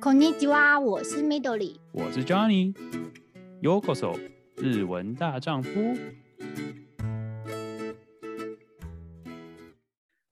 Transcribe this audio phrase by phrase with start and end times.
[0.00, 4.18] こんにちは，我是 Midori，我是 Johnny。Yokoso，
[4.56, 5.70] 日文大丈夫。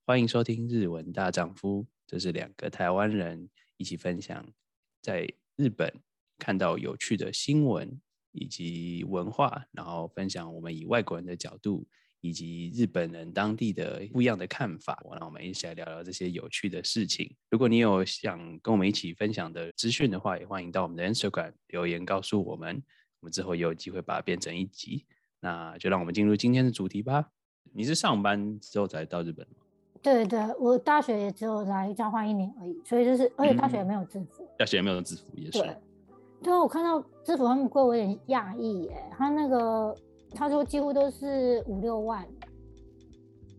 [0.05, 4.47] 欢迎收听《日文大丈夫》，这是两个台湾人一起分享
[5.01, 5.93] 在日本
[6.39, 8.01] 看到有趣的新闻
[8.33, 11.87] 以及文化，然后分享我们以外国人的角度。
[12.28, 17.34] 以及日本人当地的不一样的看法，我让我们一起来聊聊这些有趣的事情。
[17.50, 22.84] 如果你有想跟我们一起分享的资讯的话，也欢迎到我们的 Instagram 留言告诉我们，
[23.22, 25.06] 我们之后也有机会把它变成一集。
[25.40, 27.30] 那就让我们进入今天的主题吧。
[27.72, 29.64] 你是上班之后才到日本吗？
[30.02, 34.44] 对对，我大学也只有来交换一年而已，所以就是，而且大学也没有制服。
[34.44, 35.60] 嗯、大学也没有制服也是。
[35.60, 35.78] 对，
[36.44, 39.10] 对啊，我看到制服那么贵，我有点讶异耶。
[39.18, 39.96] 他那个。
[40.34, 42.26] 他说几乎都是五六万，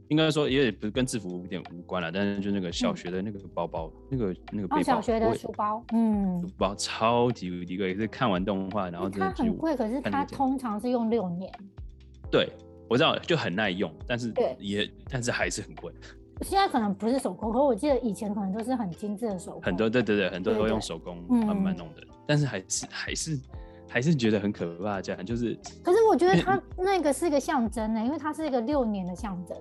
[0.08, 11.52] 应该说也不是跟制服有点无关了，但是就那个小学的那个包包，嗯、那个那个背包，小学的书包，嗯，书包超级无敌贵，是看完动画然后它很贵，可是它通常是用六年。
[12.30, 12.48] 对，
[12.88, 15.92] 我知道就很耐用，但是也但是还是很贵。
[16.42, 23.38] 现在可能不是手工，可我记得以前可能都是很精致的手工，很多对对对，很多都用手工慢慢弄的，但是还是还是。
[23.88, 25.58] 还是觉得很可怕，这样就是。
[25.82, 29.56] 可是我觉得它 那个是一个象征呢，因为它是一个六年的象征。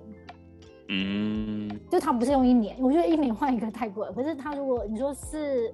[0.88, 1.80] 嗯。
[1.90, 4.12] 就它不是用一年，我觉得一年换一个太贵了。
[4.12, 5.72] 可是它如果你说是，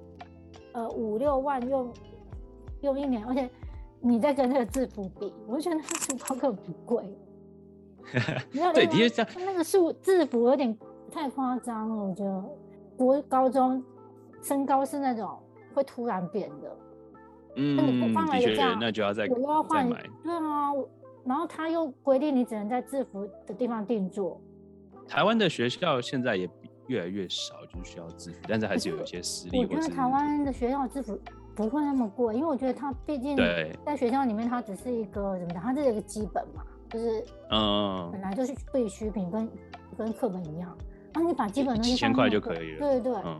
[0.71, 1.93] 呃五六万用
[2.81, 3.49] 用一年，而且
[3.99, 7.03] 你在跟那个制服比，我就觉得它书包根本不贵。
[8.73, 9.31] 对，的确这样。
[9.33, 10.77] 它那个数制服有点
[11.11, 12.43] 太夸张了，我觉得。
[12.97, 13.83] 国高中
[14.41, 15.37] 身高是那种
[15.73, 16.77] 会突然变的。
[17.55, 20.03] 嗯，的确，那就要再我又要换买。
[20.23, 20.71] 对啊，
[21.25, 24.39] 然后他又规定你只能在制服的地方定做。
[25.07, 26.49] 台湾的学校现在也
[26.87, 29.59] 越来越少，就是需要制服，但是还是有一些私立。
[29.59, 31.19] 我觉得台湾的学校制服
[31.55, 33.37] 不会那么贵，因为我觉得它毕竟
[33.85, 35.61] 在学校里面，它只是一个怎么讲？
[35.63, 39.49] 它是一个基本嘛，就是嗯，本来就是必需品，跟
[39.97, 40.75] 跟课本一样。
[41.13, 42.79] 然后你把基本东西几千块就可以了。
[42.79, 43.21] 对对对。
[43.23, 43.39] 嗯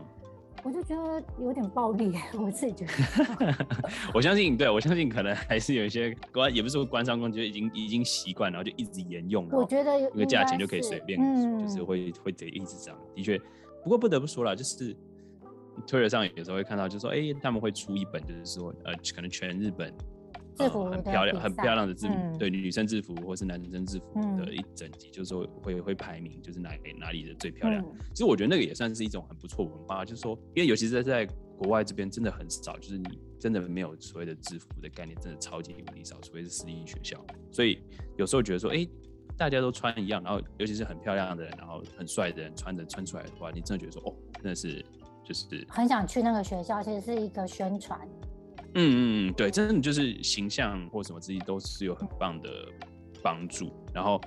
[0.66, 3.66] 我就觉得有点暴力， 我自己觉得。
[4.12, 9.48] 我相信，对，我相信可能还是有一些官，也不是说官商工，就，已经已经习惯，然后就一直沿用。
[9.52, 12.98] 我觉得那个价钱就可以随便，嗯、就是会会得一直涨。
[13.14, 13.38] 的确，
[13.84, 14.92] 不过不得不说了，就是
[15.86, 19.94] Twitter 上有时候会看到，就是说，哎、欸，他们会出一本，就是说，呃，可能全日本。
[20.56, 27.82] 制服、嗯、很漂亮，很漂亮的制服，嗯、对女生制服或是男生制服的一整集，嗯、就是说会会排名，就是哪哪里的最漂亮。
[27.84, 31.26] 嗯、其实我觉得那个也算是一种很不错文化，就是说，因为尤其是在
[31.58, 37.24] 国外这边，真的很少，就是你真的没有所谓的制服的概念，真的超级无敌少，除非是私立学校。
[37.50, 37.78] 所以
[38.16, 38.88] 有时候觉得说，哎、欸，
[39.36, 44.84] 大家都穿一样，然后尤其是很漂亮的人，然后很帅的人穿着穿出来的话，你真的觉得说，哦，真的是
[45.24, 47.98] 就是很想去那个学校，其实是一个宣传。
[48.76, 52.50] 嗯嗯嗯，对，真的就是形象或什么自己都是有很棒的
[53.22, 53.72] 帮助。
[53.94, 54.20] 然后，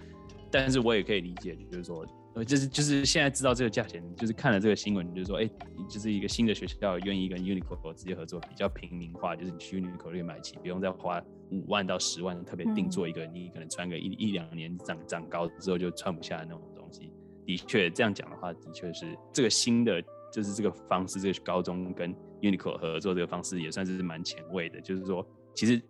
[0.52, 5.48] 但是我也可以理解，就是说，呃，就是就是现在知道这个价钱，就是看了这个新闻，就是说，哎，
[5.88, 11.22] 就是一个新的学校愿意跟 Uniqlo 直接合作，比较平民化，就是你去 Uniqlo 可以买齐，不用再花
[11.52, 17.14] 五万到十万特别定做一个，嗯、你可能穿个一一两年长长高之后就穿不下的那种东西。
[17.46, 20.02] 的确，这样讲的话，的确是这个新的，
[20.34, 22.16] 就是这个方式，这个高中跟。
[22.42, 25.82] Uniqlo 合作这个方式也算是蛮前卫的，就是说，其实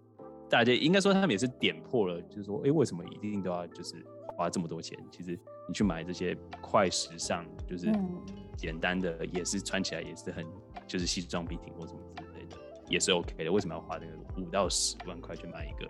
[0.49, 4.03] 大家应该说他们也是点破了，就是说，哎、欸，为什么一定都要就是
[4.35, 4.97] 花这么多钱？
[5.11, 7.91] 其实你去买这些快时尚，就是
[8.57, 10.43] 简单的，也是穿起来也是很
[10.87, 12.57] 就是西装笔挺或什么之类的，
[12.89, 13.51] 也是 OK 的。
[13.51, 15.87] 为什么要花那个五到十万块去买一个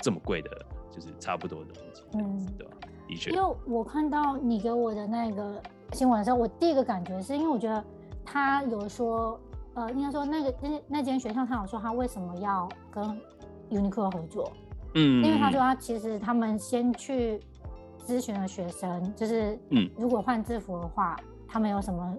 [0.00, 0.50] 这么贵的，
[0.90, 2.02] 就是差不多的东西？
[2.14, 2.72] 嗯，对吧？
[3.06, 7.84] 的确，因为我看到你给我的那个新闻的时候，我第一个感觉是因为我觉得
[8.24, 9.38] 他有说。
[9.78, 13.04] 呃，应该说那个那那间学校，他有说他为什么要跟
[13.70, 14.50] Uniqlo 合作？
[14.96, 17.40] 嗯，因为他说他其实他们先去
[18.04, 22.16] 咨询了学生，就是嗯，如果换制服的话，嗯、他们有什么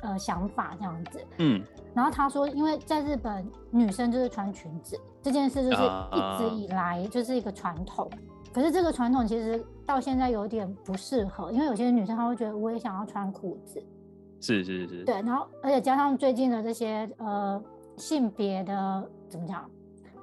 [0.00, 1.24] 呃想法这样子？
[1.38, 1.64] 嗯，
[1.94, 8.18] 然后他说，因为在日本女生就是穿裙子这件事，就是一直以来就是一个传统，啊、
[8.52, 13.82] 可是这个传统其实到现在有点不适合，因为有些女生她会觉得我也想要穿裤子。
[14.44, 17.62] 是是是，对，然后而且加上最近的这些呃
[17.96, 19.70] 性别的怎么讲？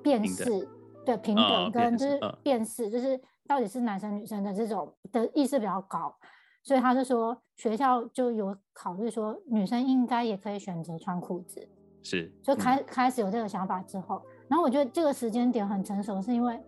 [0.04, 0.68] 辨识，等
[1.06, 6.16] 对平等跟就是辨识，嗯、就是到底是男生女生的这种的意识比较高，
[6.62, 11.68] 所以他就说学校就有考虑说女生应该也可以选择穿裤子，
[12.04, 12.32] 是。
[12.44, 16.60] 就开、嗯、开始有这个想法之后，然后我觉得这个时间点很成熟，是因为。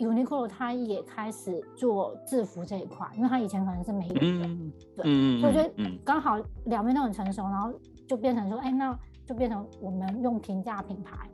[0.00, 7.70] Uniqlo 它也开始做制服这一块，因为它以前可能是没有的，嗯、对，嗯、所以我觉得刚好两边都很成熟，然后
[8.08, 11.28] 就变成说，哎、欸，那就变成我们用平价品牌，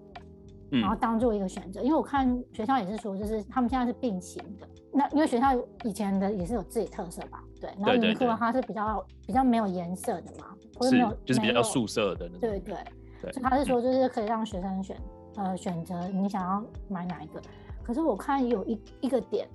[0.72, 1.80] 嗯然后当做一个选择。
[1.80, 4.66] 因为我看学校也是说，就是他们现在是并行的。
[4.92, 5.48] 那因为学校
[5.84, 7.70] 以前的也是有自己特色吧，对。
[7.78, 10.46] 然后 Uniqlo 它是比较比较没有颜色的嘛，
[10.76, 12.40] 或者没有是就是比较素色的那种。
[12.40, 12.76] 对对，
[13.22, 14.96] 对所以他是说就是可以让学生选，
[15.36, 17.40] 呃，选择你想要买哪一个。
[17.86, 19.48] 可是我看有一一个点，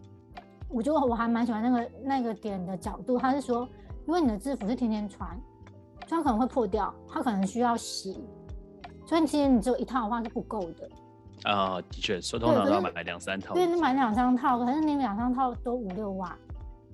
[0.70, 3.68] 我觉得我还蛮喜欢那个那个点的角度，他是说，
[4.08, 5.30] 因为你的制服是天天穿，
[6.08, 8.24] 所以它可能会破掉，它可能需要洗，
[9.06, 10.90] 所以其实你只有一套的话是不够的。
[11.44, 13.54] 啊、的确，说通常都要买两三套。
[13.54, 16.32] 对，你买两三套，可是你两三套都五六万，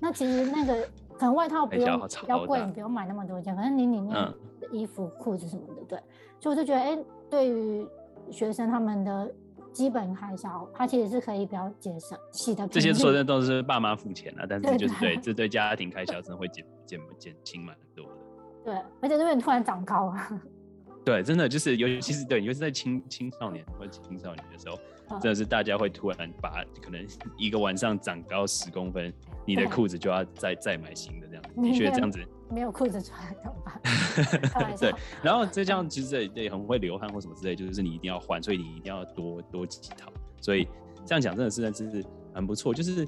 [0.00, 0.82] 那其实那个
[1.16, 4.34] 可能外套不用比较贵，你不用买那么多件，可是你里面的
[4.72, 5.98] 衣服、裤子什么的，对，
[6.40, 6.98] 所以我就觉得，哎、
[7.30, 7.86] 对于
[8.30, 9.30] 学生他们的
[9.78, 18.10] 基本开销，它其实是可以比较节省，洗的这些说的都是爸妈付钱啊，但是就是对对，这对家庭开销真的会减减减轻蛮多的。
[18.64, 20.42] 对，而且这边突然长高啊，
[21.06, 24.76] 对，真的就是，尤其是对，尤其是在青青少年或者青少年的时候，
[25.10, 29.14] 嗯真的是大家会突然把可能一个晚上长高十公分，
[29.46, 32.18] 你的裤子就要再再买新的这样，的确这样子
[32.50, 34.76] 没有裤子穿怎么办？
[34.78, 34.92] 对，
[35.22, 40.10] 然后这样其实也也很会流汗或什么之类，就是你一定要换，所以你一定要多多几套。
[40.40, 40.66] 所以
[41.04, 42.04] 这样讲真的是真是
[42.34, 42.72] 很不错。
[42.72, 43.06] 就是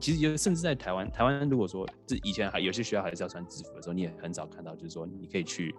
[0.00, 5.74] 其实有甚至在台湾，台湾如果说是以前还有些学校还是要穿制服的时候，你也很少看到，就是说你可以去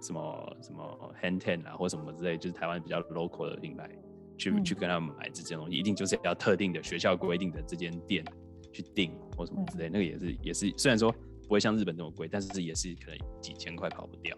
[0.00, 3.90] 什么什么 hand Ten 啊或什么之类，就是台湾比较 local 的品牌
[4.36, 8.24] 去、嗯、去跟他们买这件东西，一定就是要特定的学校规定的这间店
[8.72, 11.12] 去订或什么之类，嗯、那个也是也是虽然说
[11.48, 14.36] 不会像日本那么贵，但是也是可能几千块跑不掉。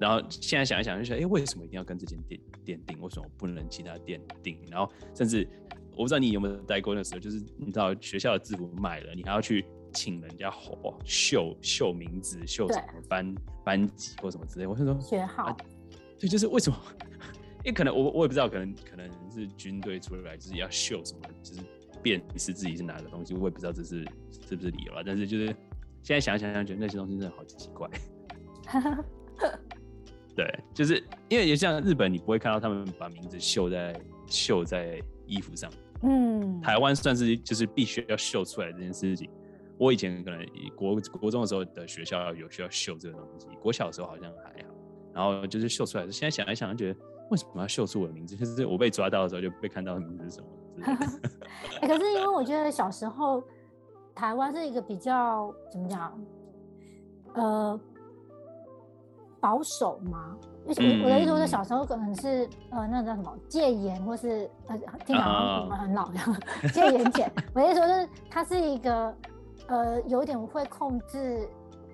[0.00, 3.00] 然后现在想一想，就觉得，哎，为什么一定要跟这间店店订？
[3.00, 4.58] 为什么不能其他店订？
[4.70, 5.46] 然后甚至
[5.92, 13.34] 我不知道你有没有待过那时候，就是你知道学校的制服买了，你还要去请人家吼秀秀名字、秀什么班
[13.64, 14.66] 班级或什么之类。
[14.66, 15.56] 我就说学号、啊，
[16.18, 16.78] 对，就是为什么？
[17.64, 21.60] 因为可能我我也不知道，可能可能是军队出来就是要秀什么，就是
[22.02, 24.04] 辨识自己是哪个东西，我也不知道这是
[24.48, 25.02] 是不是理由啊。
[25.06, 25.54] 但是就是
[26.02, 27.88] 现在想想想，觉得那些东西真的好奇怪。
[30.34, 30.96] 对，就是
[31.28, 33.94] 因为也像日本，你不会看到他们把名字绣在
[34.26, 35.70] 绣在衣服上。
[36.02, 39.30] 嗯，台湾算是就是必须要绣出来这件事情。
[39.78, 40.44] 我以前可能
[40.74, 44.74] 国国中的时候的学校有需要绣这个东西，国小的时候好像还好。
[45.14, 46.98] 然后就是绣出来，现在想一想，觉得
[47.30, 48.34] 为什么要绣出我的名字？
[48.34, 50.48] 就是我被抓到的时候就被看到的名字是什么？
[51.82, 53.44] 欸、可是因为我觉得小时候
[54.14, 56.20] 台湾是一个比较怎么讲，
[57.34, 57.80] 呃。
[59.40, 60.36] 保守吗？
[60.64, 60.72] 我
[61.02, 66.36] 我的意思是，小时候可能是、嗯、呃，那个叫什么戒严，或是呃，听讲我们很老的、哦、
[66.72, 67.28] 戒严前。
[67.52, 69.12] 我的意思说，是它是一个
[69.66, 71.48] 呃，有点会控制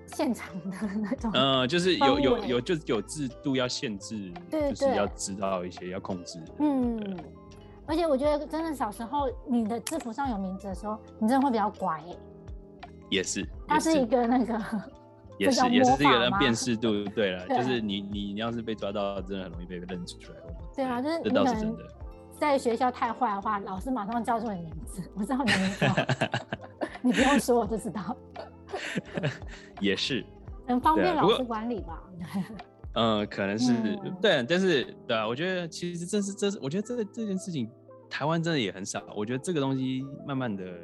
[0.09, 1.31] 现场的那种。
[1.33, 6.39] 嗯、呃，就是有有有，就是有制度要限制，对，对，就是要知道一些要控制。
[6.59, 7.01] 嗯，
[7.89, 12.19] 而且我觉得真的小时候你的制服上有名字的时候，你真的会比较乖、欸。
[13.11, 14.61] 也是，它是一个那个。
[15.39, 20.39] 也 是也是这个人辨 识度，对了，就是你你你要是被抓到，真的很容易被认出来。
[20.75, 21.83] 对啊，就是这倒是真的。
[22.39, 25.87] 在学校太坏的话，老师马上叫出你名字，我知道你名字，
[27.03, 28.17] 你不用说我就知道。
[29.81, 30.25] 也是，
[30.67, 32.03] 很方便老师管理吧？
[32.95, 33.73] 嗯，可能是
[34.21, 37.71] 对，但是对啊，我觉得其实这是这是，我觉得这这件事情
[38.11, 39.05] 台湾真的也很少。
[39.17, 40.79] 我觉得这个东西慢慢的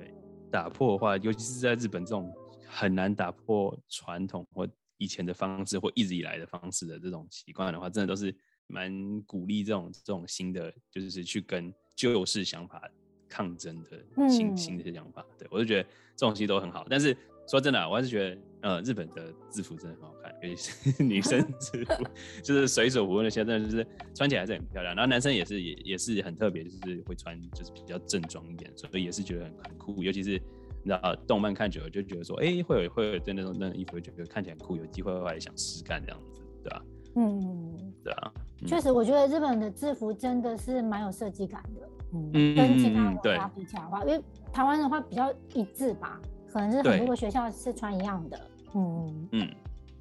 [0.50, 2.32] 打破的话，尤其是在日本这种。
[2.66, 8.34] 很难打破传统或以前的方式或一直以来的方式的这种习惯的话，真的都是
[8.66, 12.82] 蛮鼓励这种这种新的，就是去跟旧式想法
[13.28, 15.24] 抗争的新、嗯、新的想法。
[15.38, 16.84] 对，我就觉得这种东西都很好。
[16.90, 17.16] 但是
[17.46, 22.04] 说真的、啊，我还是觉得呃日本的制服真的很好看，尤其是 女生制服，
[22.42, 24.94] 就是水手服那些，真的就是穿起来还是很漂亮。
[24.94, 30.40] 然后男生也是也也是很特别，就是会穿就是比较正装一点，所以也是觉得很很酷，尤其是。
[30.86, 36.84] 你知道，动漫看久了就觉得说，哎、欸，会有会有对那种那种衣服，就觉得看起来很酷，有机会的话也想试试看这样子，对吧？
[37.16, 37.74] 嗯，
[38.04, 38.32] 对啊，
[38.66, 44.22] 确、嗯、实，我觉得日本的制服真的是蛮有设计感的，嗯，嗯跟其他国家比起来的话，因为
[44.52, 46.20] 台湾的话比较一致吧，
[46.54, 49.50] 可能是很多学校是穿一样的，嗯嗯，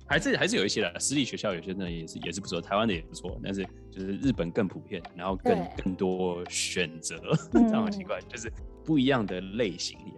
[0.05, 7.19] 还是还是有一些的私立学校，有些呢也是也是不错，台湾的也不错，但是就是日本更普遍，然后更更多选择，
[7.51, 8.53] 这样很奇怪，就是
[8.85, 10.13] 不一样的类型也。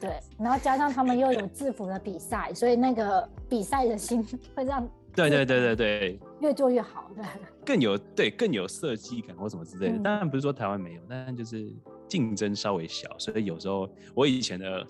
[0.00, 6.20] 对，然后加上他们又有制服的比赛，所以那个比赛的心会让 对对对对对。
[6.40, 7.24] 越做越好，对，
[7.66, 9.98] 更有对更有设计感或什么之类的。
[9.98, 11.70] 当然不是说台湾没有，但就是
[12.06, 14.86] 竞争稍微小，所以有时候我以前的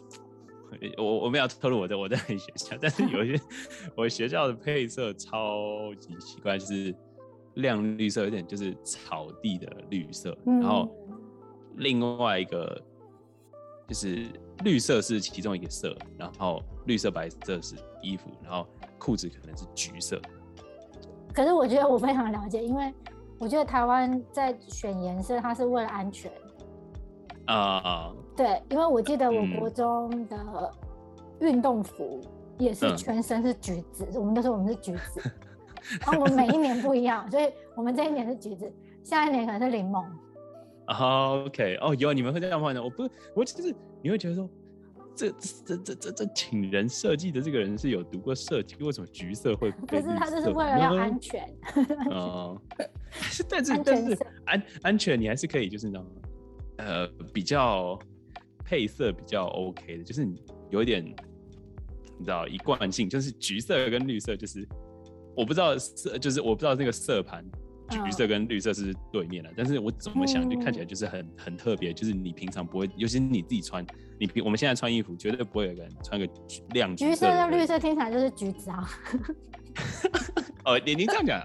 [0.96, 3.42] 我我没有透露我的我在学校，但是有一些
[3.96, 6.94] 我学校的配色超级奇怪，就是
[7.54, 10.36] 亮绿色，有点就是草地的绿色。
[10.46, 10.88] 嗯、然后
[11.76, 12.80] 另外一个
[13.86, 14.26] 就是
[14.64, 18.66] 绿色是其中一个色，然后绿色白色是衣服，然后
[18.98, 20.20] 裤子可能是橘色。
[21.32, 22.92] 可是我觉得我非常了解，因为
[23.38, 26.30] 我觉得台湾在选颜色，它是为了安全。
[27.48, 30.70] 啊、uh,，对，因为我记得我国中的
[31.40, 32.20] 运动服
[32.58, 35.32] 也是全身是橘子，嗯、我们都说我们是橘子，
[36.02, 38.70] 然后我们每一年不一样，所以我们这一年是橘子，
[39.02, 40.04] 下一年可能是柠檬。
[40.88, 44.46] Uh, OK，哦，有你们会这样换的，我不，我就是你会觉得说，
[45.14, 45.30] 这
[45.64, 49.70] 这这这这请人设计的这个人是有读过设计，为什么橘色会？
[49.88, 51.48] 可是他就是为了要安全。
[52.12, 52.86] 哦、uh,
[53.48, 56.06] 但是但是安安全你还是可以，就是那种。
[56.78, 57.98] 呃，比较
[58.64, 64.66] 配色比较 OK 的，就是你有一点，你知道一贯性，就是橘色跟绿色，就是
[65.36, 67.44] 我不知道色，就是我不知道那个色盘，
[67.90, 73.84] 橘色跟绿色是对面的，嗯，但是我怎么想就看起来就是很很特别，就是你平常不会，尤其是你自己穿，
[74.18, 76.28] 你平我们现在穿衣服绝对不会有人穿个
[76.70, 78.88] 亮橘色，橘色跟绿色听起来就是橘子啊。
[80.68, 81.42] 哦，您您这样讲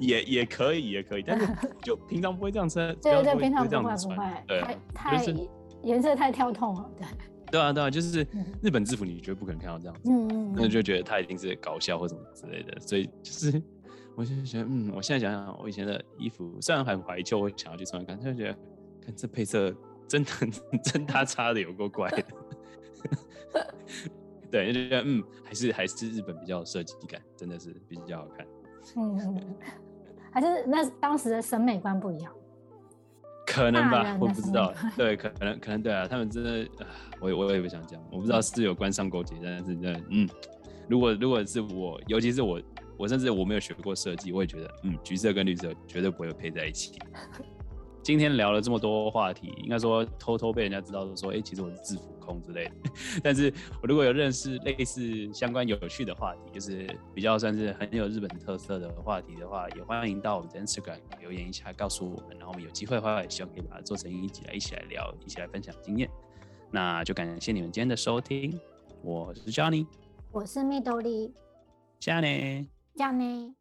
[0.00, 1.46] 也也可以，也可以，但是
[1.82, 2.94] 就平常不会这样穿。
[2.96, 5.24] 对对，平常不会不会，对，太
[5.82, 7.06] 颜色太跳痛了，对。
[7.52, 8.26] 对啊对啊，就是
[8.60, 13.62] 日本制服，你绝对不可能看到这样子，嗯，那就觉得他一定是搞笑或什么之类的，所以就是
[14.16, 18.58] 我就觉得，嗯，我现在想想，我以前的衣服虽然很怀旧，我想要去穿看，但是觉得
[19.04, 19.72] 看这配色
[20.08, 20.30] 真的
[20.82, 22.24] 真他差的有够怪的。
[24.50, 28.44] 对，就觉得嗯，还是还是日本比较有设计感，真的是比较好看。
[28.96, 29.40] 嗯，
[30.30, 32.32] 还是那当时的审美观不一样，
[33.46, 34.72] 可能吧，我不知道。
[34.96, 36.68] 对，可能可能对啊，他们真的，
[37.20, 40.28] 我我也不想讲，我不知道是有官商勾结，但是真的，嗯，
[40.88, 42.60] 如果如果是我，尤其是我，
[42.96, 46.98] 我甚至我没有学过设计，我也觉得，嗯，橘色跟绿色绝对不会配在一起。
[48.04, 52.72] 今天聊了这么多话题，应该说偷偷被人家知道说，哎、欸，其实我是制服控之类的。
[53.24, 62.36] 但是我如果有认识类似相关有趣的话题，就是比较算是很有日本特色的话题的话，也欢迎到我们的 Instagram 留言一下，告诉我们。
[62.38, 66.06] 然后我们有机会的话，也希望可以把它做成一起来一起来聊，一起来分享经验。
[66.70, 68.60] 那就感谢你们今天的收听，
[69.02, 69.86] 我是 Johnny，
[70.30, 71.32] 我是 Midori，
[71.98, 73.54] 加呢，加呢。